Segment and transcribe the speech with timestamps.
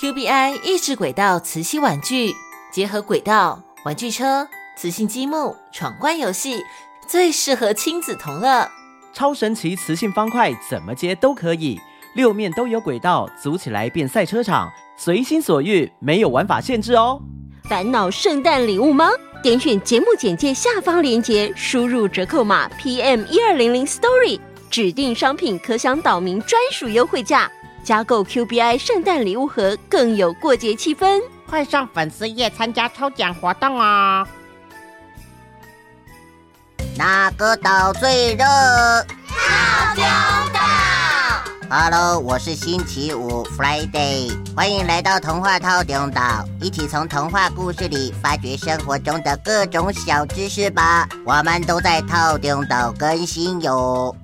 [0.00, 2.32] QBI 益智轨道磁吸玩具，
[2.70, 6.62] 结合轨道、玩具车、磁性积木、闯关游戏，
[7.08, 8.70] 最适合亲子同乐。
[9.12, 11.80] 超神奇磁性方块，怎么接都可以，
[12.14, 17.20] 六面都有轨道，组起来变赛车场，随心所欲，没有玩法限制哦。
[17.68, 19.10] 烦恼圣诞礼物吗？
[19.42, 24.38] 点选节目简介下方链接，输入折扣码 PM 一二零零 Story，
[24.70, 27.50] 指定商品可享岛民专属优惠价。
[27.88, 31.22] 加购 QBI 圣诞礼物盒，更有过节气氛。
[31.48, 34.28] 快上粉丝页参加抽奖活动啊！
[36.98, 38.44] 哪个岛最热？
[39.26, 40.04] 套丁
[40.52, 40.60] 岛。
[41.70, 51.08] Hello，我是星期五 Friday，欢迎来到童话套丁岛，一起从童话故事里发掘生活中的各种小知识吧。
[51.24, 54.14] 我们都在套丁岛更新哟。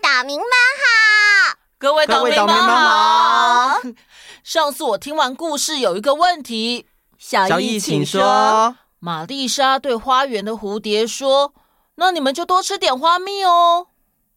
[0.00, 0.46] 岛民们
[0.80, 3.80] 好，各位岛民们好。
[4.42, 6.86] 上次我听完故事，有一个问题，
[7.18, 8.76] 小易请说。
[8.98, 11.52] 玛丽莎对花园的蝴蝶说
[11.96, 13.88] ：“那你们就多吃点花蜜哦。”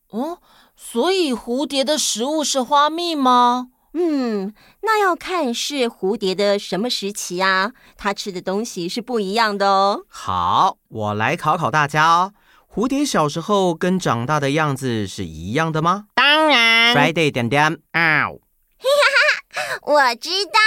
[0.10, 0.40] 哦，
[0.76, 3.68] 所以蝴蝶的食物是花蜜吗？
[3.94, 10.04] 嗯，那要看是蝴蝶的什么时期啊，它吃的东西是不一样的哦。
[10.08, 12.34] 好，我来考考大家哦。
[12.78, 16.06] 蝴蝶小时候跟长大的样子是一样的吗？
[16.14, 16.96] 当然。
[16.96, 18.28] Friday 点点啊！
[19.82, 20.60] 我知道，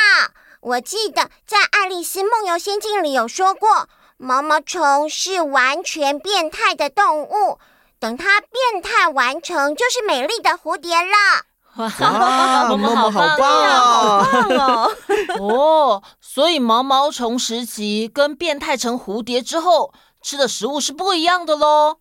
[0.60, 7.60] 我记得在《爱丽丝梦游仙境》里有说过，毛毛虫是完全变态的动物，
[8.00, 11.44] 等它变态完成，就是美丽的蝴蝶了。
[11.76, 11.88] 哇，
[12.70, 14.24] 毛毛好棒哦！
[14.24, 14.96] 好棒哦！
[15.38, 21.98] 哦，所以毛毛虫时期跟变态成蝴蝶之后，吃的食物是不一样的喽。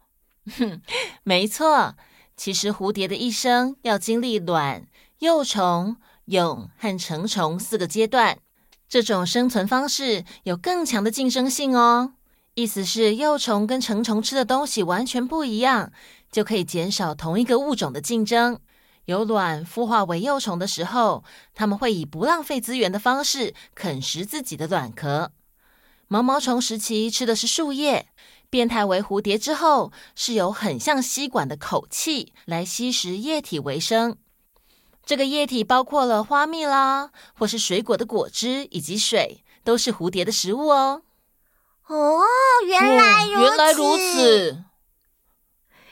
[0.49, 0.81] 哼，
[1.23, 1.95] 没错，
[2.35, 4.87] 其实蝴蝶的一生要经历卵、
[5.19, 8.39] 幼虫、蛹和成虫四个阶段。
[8.87, 12.13] 这种生存方式有更强的竞争性哦。
[12.55, 15.91] 意思是幼虫跟成虫吃的东西完全不一样，
[16.31, 18.59] 就可以减少同一个物种的竞争。
[19.05, 21.23] 有卵孵化为幼虫的时候，
[21.55, 25.31] 它们会以不浪费资源的方式啃食自己的卵壳。
[26.07, 28.07] 毛毛虫时期吃的是树叶。
[28.49, 34.17] 变态为蝴蝶之后，是由很像吸管的口气来吸食液体为生。
[35.05, 41.03] 这个液体包括了花蜜啦，或是水果的果汁以及水，都是蝴蝶的食物哦。
[41.87, 42.21] 哦，
[42.67, 43.41] 原来如此。
[43.41, 44.63] 原来如此。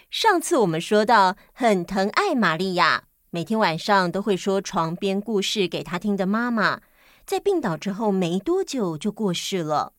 [0.09, 6.81] 上次我们说到，很疼爱玛利亚，每天晚上都会说床边故事给她听的妈妈，
[7.25, 9.94] 在病倒之后没多久就过世了。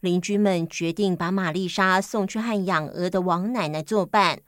[0.00, 4.40] 邻居们决定把玛丽莎送去和养鹅的王奶奶作伴。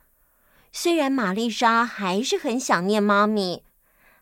[0.71, 3.63] 虽然玛丽莎还是很想念妈咪，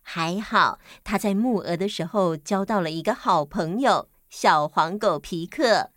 [0.01, 5.91] 还好她在牧鹅的时候交到了一个好朋友——小黄狗皮克。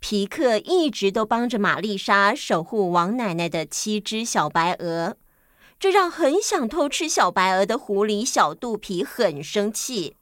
[0.00, 5.16] 皮克一直都帮着玛丽莎守护王奶奶的七只小白鹅，
[5.78, 10.16] 这让很想偷吃小白鹅的狐狸小肚皮很生气。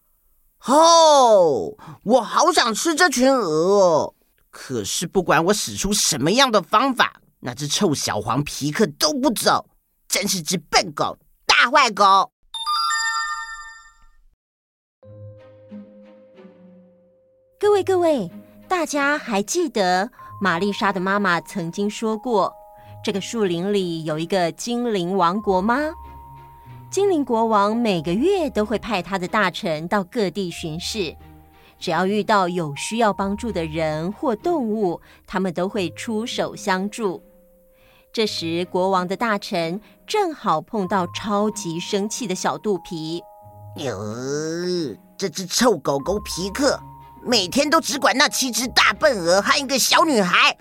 [0.67, 4.15] 哦，我好想吃这群鹅哦！
[4.59, 9.69] 可是，不管我使出什么样的方法，那只臭小黄皮克都不走，
[10.09, 12.33] 真是只笨狗，大坏狗！
[17.61, 18.31] 各位各位，
[18.66, 22.50] 大家还记得玛丽莎的妈妈曾经说过，
[23.05, 25.78] 这个树林里有一个精灵王国吗？
[26.91, 31.15] 精灵国王每个月都会派他的大臣到各地巡视。
[31.79, 37.23] 只要遇到有需要帮助的人或动物，他们都会出手相助。
[38.13, 43.23] 这时，国王的大臣正好碰到超级生气的小肚皮。
[43.77, 43.95] 哟，
[45.19, 46.81] 这只臭狗狗皮克，
[47.23, 50.57] 每天都只管那七只大笨鹅和一个小女孩，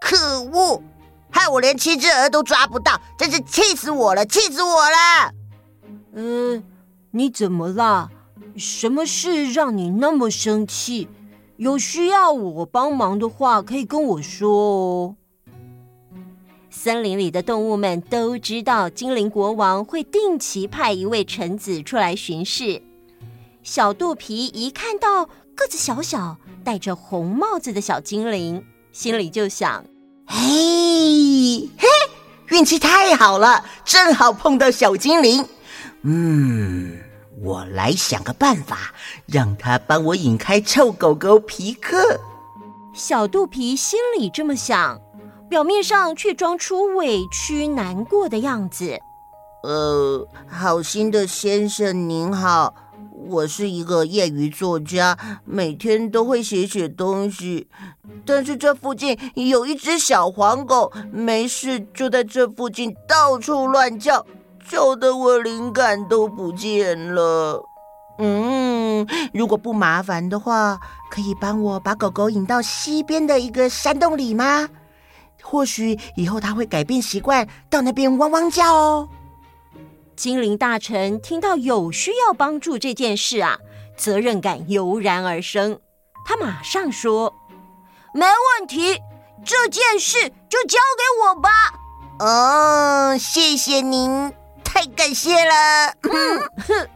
[0.00, 0.82] 可恶！
[1.30, 5.32] 害我连七只鹅都抓不到，真是气死我了，气死我了！
[6.14, 6.62] 呃，
[7.12, 8.10] 你怎么了？
[8.56, 11.08] 什么事让你那么生气？
[11.56, 15.16] 有需要我帮忙的话，可以跟我说哦。
[16.70, 22.80] 森林里的动物们都知道，精灵国王会定期派一位臣子出来巡视。
[23.64, 29.84] 小肚皮一看到个子小小、戴着红帽子的小精灵，心里就想：
[30.26, 31.88] 嘿，嘿，
[32.50, 35.44] 运气太好了，正好碰到小精灵。
[36.02, 37.07] 嗯。
[37.42, 38.92] 我来想个办法，
[39.26, 42.18] 让他帮我引开臭狗狗皮克。
[42.94, 45.00] 小肚皮心里这么想，
[45.48, 48.98] 表面上却装出委屈难过的样子。
[49.62, 52.74] 呃，好心的先生您好，
[53.28, 57.68] 我是一个业余作家，每天都会写写东西。
[58.24, 64.24] 但是这附近有一只小黄狗，没事就在这附近到处乱叫，
[64.68, 67.64] 叫得我灵感都不见了。
[68.18, 70.78] 嗯，如果不麻烦的话，
[71.10, 74.68] 可以帮我把狗狗引到西边的一个山洞里吗？
[75.42, 79.08] 或许以后它会改变习惯，到那边汪汪叫哦。
[80.16, 83.56] 精灵大臣听到有需要帮助这件事啊，
[83.96, 85.78] 责任感油然而生。
[86.26, 87.32] 他马上说
[88.12, 89.00] ：“没问题，
[89.44, 90.18] 这件事
[90.50, 91.48] 就交给我吧。”
[92.18, 94.32] 哦，谢谢您，
[94.78, 95.92] 太感谢了。
[96.02, 96.88] 哼。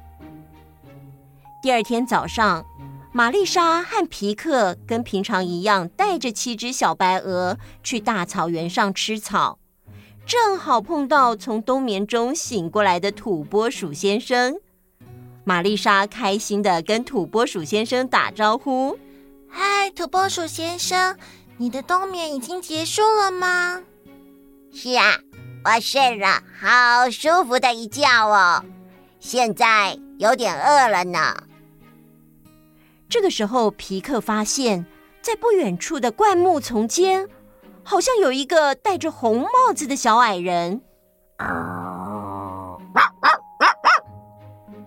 [1.60, 2.64] 第二天早上，
[3.12, 9.58] 玛丽莎和皮克跟平常一样，带着七只小白鹅去大草原上吃草。
[10.24, 14.60] 正好碰到从冬眠中醒过来的土拨鼠先生，
[15.42, 18.96] 玛丽莎开心的跟土拨鼠先生打招呼
[19.50, 21.16] ：“嗨，土拨鼠先生，
[21.56, 23.82] 你的冬眠已经结束了吗
[24.72, 25.18] ？”“是啊，
[25.64, 28.64] 我睡了好舒服的一觉哦，
[29.20, 31.44] 现在有点饿了呢。”
[33.08, 34.86] 这个时候，皮克发现，
[35.20, 37.28] 在不远处的灌木丛间。
[37.84, 40.80] 好像有一个戴着红帽子的小矮人。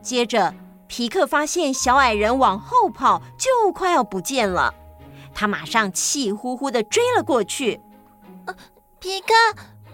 [0.01, 0.53] 接着，
[0.87, 4.73] 皮克发现小矮人往后跑，就快要不见了。
[5.33, 7.81] 他马上气呼呼地追了过去。
[8.45, 8.55] 呃，
[8.99, 9.33] 皮克，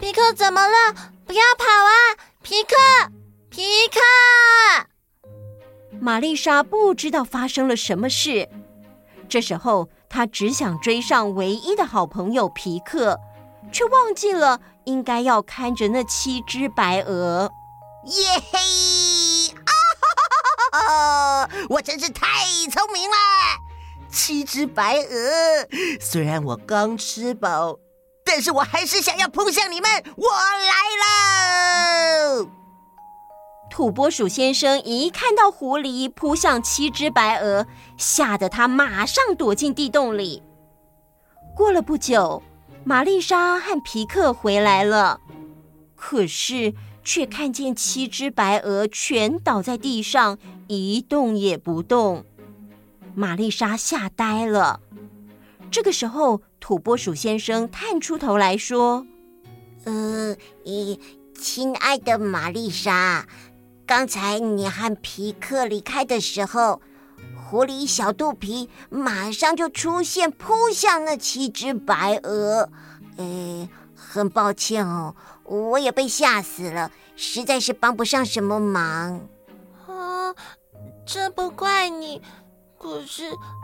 [0.02, 0.96] 皮克，怎么了？
[1.28, 2.18] 不要跑啊！
[2.42, 2.76] 皮克，
[3.52, 4.00] 皮克！
[6.02, 8.50] 玛丽莎不知道发生了什么事。
[9.30, 13.20] 这时候，她只想追上唯一的好朋友皮克，
[13.72, 17.52] 却忘记了应该要看着那七只白鹅。
[18.06, 19.54] 耶嘿！
[19.54, 19.72] 啊
[20.02, 21.50] 哈哈哈！
[21.70, 22.28] 我真是太
[22.72, 23.16] 聪明了！
[24.12, 25.68] 七只白鹅，
[26.02, 27.78] 虽然我刚吃饱，
[28.34, 29.92] 但是我还是想要扑向你们。
[30.16, 30.74] 我来
[32.40, 32.48] 了！
[33.70, 37.68] 土拨鼠先生一看到狐狸扑向七只白鹅，
[37.98, 40.42] 吓得他马上躲进地洞里。
[41.54, 42.42] 过了不久，
[42.86, 45.20] 玛丽莎和皮克回来了，
[45.98, 46.74] 可是
[47.04, 50.38] 却看见七只白鹅全倒在地上，
[50.70, 52.24] 一动也不动。
[53.14, 54.80] 玛丽莎吓呆了。
[55.70, 59.06] 这个时候，土拨鼠先生探出头来说
[59.84, 60.98] ：“呃，咦，
[61.38, 63.28] 亲爱的玛丽莎。”
[63.86, 66.80] 刚才你和皮克离开的时候，
[67.36, 72.70] 狐狸小肚皮马上就出现，扑向那七只白鹅。
[73.18, 75.14] 哎，很抱歉哦，
[75.44, 79.28] 我也被吓死了，实在是帮不上什么忙。
[79.88, 80.34] 啊，
[81.06, 82.22] 这不怪你，
[82.78, 83.24] 可是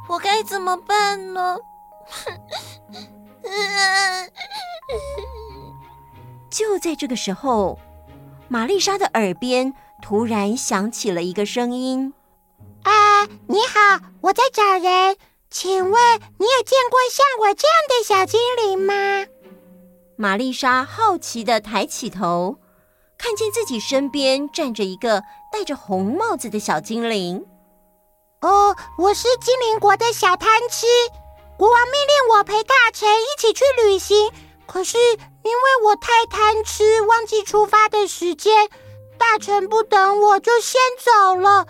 [0.10, 1.58] 我该怎么办呢？
[6.50, 7.78] 就在这个时候，
[8.48, 9.74] 玛丽莎的耳边。
[10.00, 12.14] 突然响起了一个声音
[12.86, 15.18] ：“啊，你好，我在找人，
[15.50, 19.26] 请问你有见过像我这样的小精灵吗？”
[20.16, 22.60] 玛丽莎好奇的抬起头，
[23.18, 27.48] 看见自己身边站着一个戴着红帽子的小精灵。
[28.42, 30.86] “哦，我是精灵国的小贪吃，
[31.58, 34.32] 国王命令我陪大臣一起去旅行，
[34.68, 38.70] 可是因为我太贪吃，忘记出发的时间。”
[39.18, 41.66] 大臣不等我就先走了，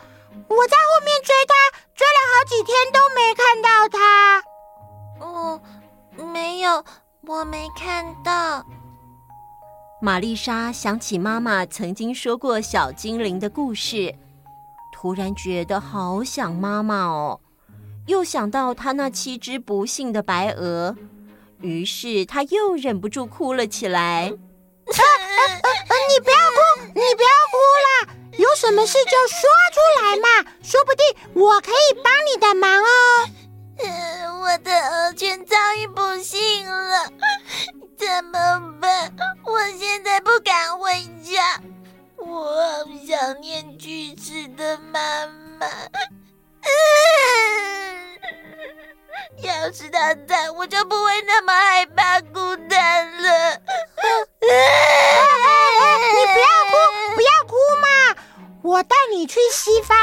[0.49, 4.43] 我在后面追他，追了好几天都没看到他。
[5.25, 5.61] 哦，
[6.33, 6.83] 没有，
[7.21, 8.65] 我没看到。
[10.01, 14.13] 玛丽莎想起妈妈曾经说过小精灵的故事，
[14.91, 17.39] 突然觉得好想妈妈哦，
[18.07, 20.95] 又想到他那七只不幸的白鹅，
[21.61, 24.33] 于是他又忍不住哭了起来。
[24.87, 25.91] 啊啊啊！
[26.09, 28.13] 你不要哭，你不要哭啦！
[28.37, 32.85] 有什么事就说出来嘛，说不定我可以帮你的忙哦。
[34.41, 37.11] 我的鹅群遭遇不幸了，
[37.97, 38.59] 怎么
[58.87, 59.97] 带你去西方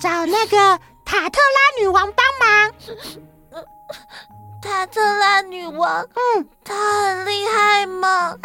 [0.00, 2.72] 找那个塔特拉女王帮忙。
[4.60, 8.36] 塔特拉女王，嗯，她很厉害吗？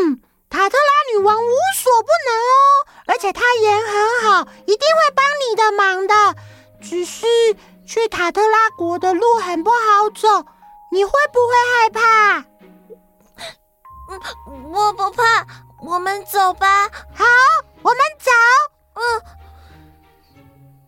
[0.00, 6.36] 嗯，塔特拉女王无所不能哦，而且她人很好，一定会帮你的忙的。
[6.80, 7.26] 只是
[7.86, 10.46] 去塔特拉国的路很不好走，
[10.92, 12.44] 你会不会害怕？
[14.08, 15.46] 嗯，我不怕。
[15.82, 16.88] 我们走吧。
[17.14, 17.24] 好，
[17.82, 18.30] 我们走。
[18.96, 19.22] 嗯，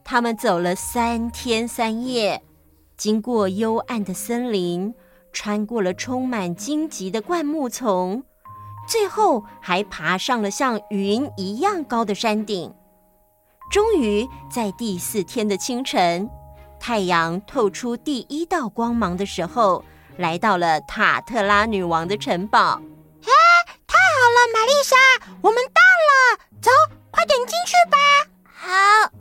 [0.02, 2.42] 他们走了三天三夜，
[2.96, 4.94] 经过幽暗的森林，
[5.32, 8.24] 穿过了充满荆棘的灌木丛，
[8.88, 12.74] 最后还爬上了像云一样高的山顶。
[13.70, 16.30] 终于在第四天的清晨，
[16.80, 19.84] 太阳透出第一道光芒的时候，
[20.16, 22.80] 来到了塔特拉女王的城堡。
[23.20, 24.00] 好
[24.34, 24.96] 了，玛丽莎，
[25.42, 26.70] 我们到了，走，
[27.10, 27.96] 快点进去吧。
[28.44, 29.12] 好。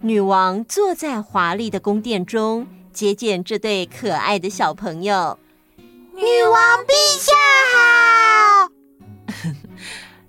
[0.00, 5.38] 女王坐在华丽的宫殿中，接见这对可爱的小朋友。
[6.14, 7.32] 女王陛下
[7.74, 8.70] 好。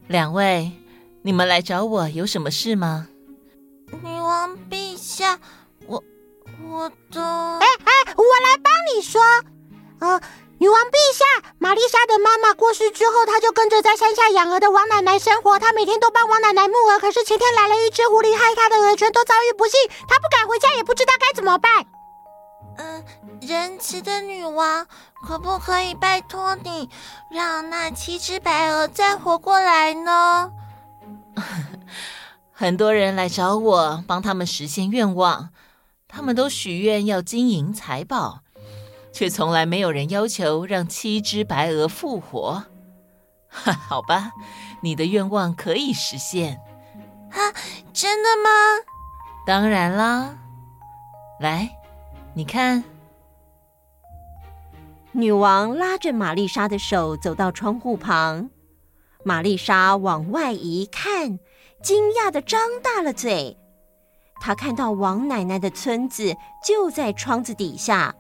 [0.08, 0.72] 两位，
[1.22, 3.08] 你们来找我有什么事吗？
[4.02, 5.40] 女王陛下，
[5.86, 6.04] 我
[6.64, 7.22] 我的……
[7.22, 9.22] 哎哎，我来帮你说，
[10.00, 10.22] 呃。
[10.60, 15.60] 女王陛下，玛丽莎的妈妈过世之后，她就跟着在山下养鹅的王奶奶生活。
[15.60, 19.80] 她每天都帮王奶奶牧鹅，可是前天来了一只狐狸，害她的鹅全都遭遇不幸。
[20.08, 21.86] 她不敢回家，也不知道该怎么办。
[22.78, 23.04] 嗯，
[23.42, 24.88] 仁慈的女王，
[25.28, 26.90] 可不可以拜托你，
[27.32, 30.52] 让那七只白鹅再活过来呢？
[32.52, 35.50] 很多人来找我，帮他们实现愿望，
[36.08, 38.40] 他们都许愿要金银财宝。
[39.18, 42.66] 却从来没有人要求让七只白鹅复活。
[43.48, 44.32] 哈，好吧，
[44.84, 46.62] 你的愿望可以实现。
[47.32, 47.50] 啊，
[47.92, 48.50] 真的吗？
[49.44, 50.38] 当然啦。
[51.40, 51.68] 来，
[52.36, 52.84] 你看。
[55.14, 58.52] 女王拉着玛丽莎的手走到窗户旁，
[59.24, 61.40] 玛丽莎往外一看，
[61.82, 63.58] 惊讶的张大了嘴。
[64.40, 68.14] 她看到王奶奶的村子就在窗子底下。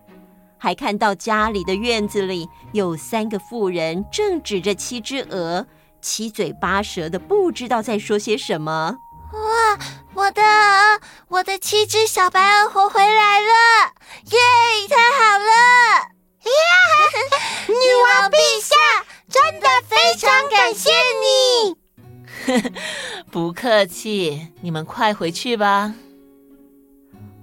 [0.58, 5.66] 还看到家里的院子里有三个妇人正指着七只鹅，
[6.02, 8.98] 七嘴八舌的，不知道在说些什么。
[9.34, 9.80] 哇，
[10.14, 13.94] 我的鹅，我的七只小白鹅活回来了！
[14.32, 14.38] 耶，
[14.90, 15.48] 太好了！
[16.48, 16.52] 呀，
[17.68, 17.74] 女
[18.04, 18.76] 王陛下，
[19.30, 20.90] 真的非常感谢
[21.22, 21.76] 你。
[23.30, 25.94] 不客气，你们快回去吧。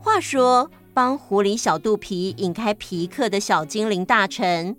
[0.00, 0.71] 话说。
[0.94, 4.76] 帮狐狸小肚皮引开皮克的小精灵大臣，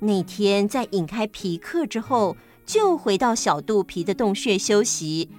[0.00, 5.30] 那天在引开皮克之后，就回到小肚皮的洞穴休息。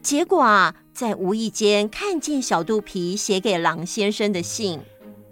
[0.00, 4.80] 结果啊，在无意间看见小肚皮写给狼先生的信。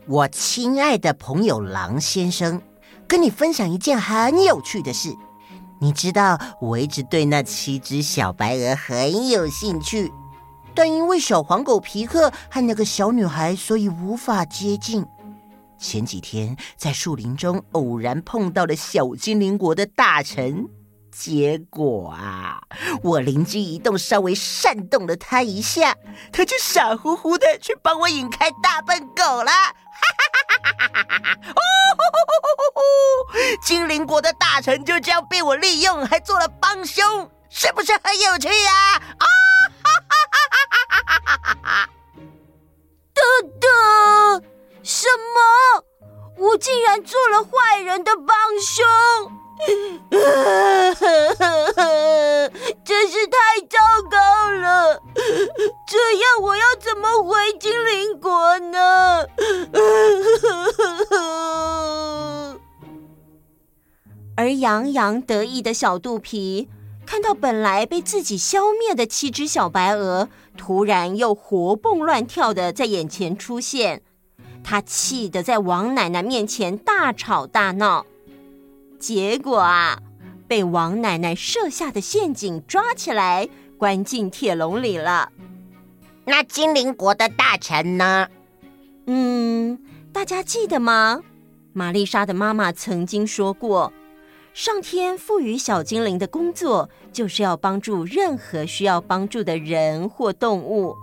[0.07, 2.61] 我亲爱的朋友狼先生，
[3.09, 5.09] 跟你分享一件很有趣的事。
[5.81, 10.13] 你知道，我一直对那七只小白鹅很有兴趣。
[10.75, 15.05] 但因为小黄狗皮克和那个小女孩，所以无法接近。
[15.79, 20.69] 前几天在树林中偶然碰到了小精灵国的大臣，
[21.11, 22.63] 结果啊，
[23.03, 25.97] 我灵机一动，稍微煽动了他一下，
[26.33, 29.51] 他就傻乎乎的去帮我引开大笨狗了。
[29.51, 31.39] 哈哈哈哈哈哈！
[31.51, 31.61] 哦，
[33.63, 39.03] 精灵国的大臣就这样被我利用，还做了帮凶，是不是很有趣呀？
[39.19, 39.27] 啊！
[43.15, 43.23] 等
[43.61, 44.43] 等，
[44.83, 45.39] 什么？
[46.39, 48.85] 我竟然做了坏人的帮凶，
[52.85, 53.79] 真是太糟
[54.11, 54.17] 糕
[54.51, 55.01] 了！
[55.87, 59.25] 这样我要怎么回精灵国呢？
[64.37, 66.69] 而洋洋得意的小肚皮。
[67.13, 74.01] 看到本来被自己消灭的七只小白鹅，突然又活蹦乱跳的在眼前出现，
[74.65, 78.07] 他气得在王奶奶面前大吵大闹，
[78.99, 79.99] 结果啊，
[80.49, 85.31] 被王奶奶设下的陷阱抓起来，关进铁笼里了。
[86.25, 88.29] 那精灵国的大臣呢？
[89.07, 89.79] 嗯，
[90.15, 91.21] 大家记得吗？
[91.75, 93.93] 玛丽莎的妈妈曾经说过。
[94.55, 100.95] 上天赋予小精灵的工作，就是要帮助任何需要帮助的人或动物。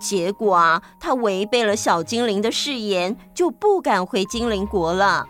[0.00, 5.26] 结果啊，他违背了小精灵的誓言，就不敢回精灵国了。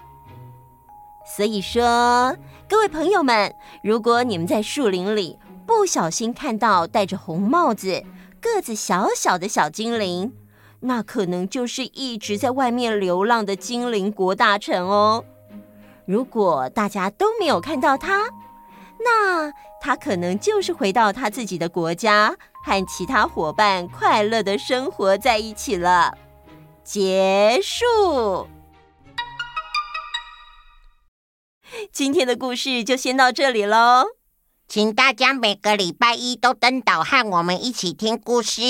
[1.37, 2.37] 所以说，
[2.69, 8.03] 各位朋友们，如果你们在树林里不小心看到戴着红帽子、
[8.43, 10.35] 个子小小的小精灵，
[10.81, 15.25] 那可能就是一直在外面流浪的精灵国大臣哦。
[16.09, 18.31] 如果大家都没有看到他，
[19.05, 22.35] 那他可能就是回到他自己的国家，
[22.65, 26.17] 和其他伙伴快乐的生活在一起了。
[26.83, 28.49] 结束。
[31.93, 34.07] 今天的故事就先到这里喽，
[34.67, 38.63] 请大家每个礼拜一都登岛和我们一起听故事。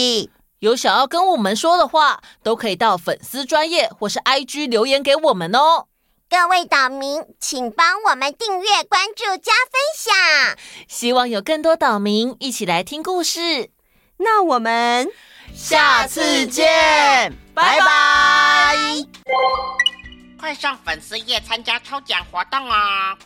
[0.59, 5.87] 有想要跟我们说的话，都可以到粉丝专业或是 IG 留言给我们哦。
[6.31, 10.59] 各位岛民，请帮我们订阅、关注、加分享。
[10.87, 13.71] 希望有更多岛民一起来听故事。
[14.19, 15.09] 那我们
[15.55, 18.77] 下次见，拜拜！
[20.39, 23.17] 快上粉丝页参加抽奖活动哦！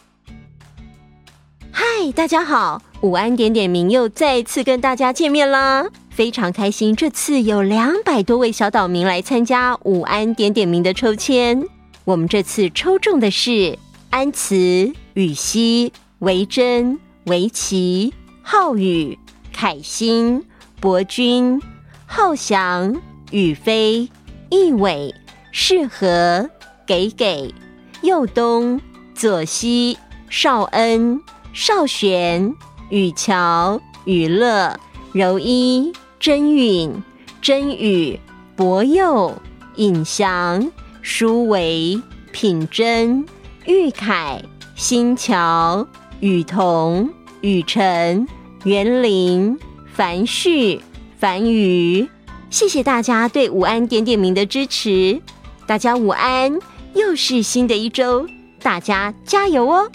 [1.73, 11.66] 嗨，大家好，午安点点名又再次跟大家见面啦，非常开心，这次有两百多位小岛民来参加午安点点名的抽签。
[12.04, 13.78] 我们这次抽中的是
[14.11, 19.16] 安慈、雨熙、维珍、维琪、浩宇、
[19.52, 20.44] 凯欣、
[20.80, 21.62] 博君、
[22.06, 24.09] 浩翔、宇飞、
[24.50, 25.14] 易伟、
[25.52, 26.50] 适合、
[26.85, 27.54] 给给、
[28.02, 28.80] 右东、
[29.14, 29.97] 左西、
[30.28, 31.21] 少恩、
[31.52, 32.52] 少璇、
[32.90, 34.76] 雨乔、雨乐、
[35.12, 37.00] 柔一、真允、
[37.40, 38.18] 真宇、
[38.56, 39.40] 博佑、
[39.76, 40.73] 尹翔。
[41.02, 43.26] 舒维、品珍、
[43.66, 44.40] 玉凯、
[44.76, 45.87] 新桥、
[46.21, 48.26] 雨桐、雨辰、
[48.62, 49.59] 园林、
[49.92, 50.80] 樊旭、
[51.18, 52.09] 樊瑜，
[52.50, 55.21] 谢谢大家对午安点点名的支持。
[55.66, 56.56] 大家午安，
[56.94, 58.25] 又是新的一周，
[58.62, 59.90] 大家加油哦！